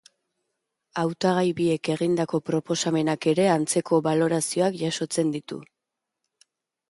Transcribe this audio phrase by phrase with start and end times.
[1.01, 5.61] Hautagai biek egindako proposamenak ere antzeko balorazioak jasotzen ditu.